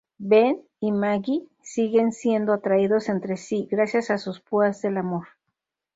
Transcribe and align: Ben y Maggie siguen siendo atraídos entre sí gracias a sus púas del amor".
Ben 0.17 0.59
y 0.79 0.91
Maggie 0.91 1.47
siguen 1.61 2.11
siendo 2.11 2.53
atraídos 2.53 3.07
entre 3.07 3.37
sí 3.37 3.67
gracias 3.69 4.09
a 4.09 4.17
sus 4.17 4.39
púas 4.41 4.81
del 4.81 4.97
amor". 4.97 5.27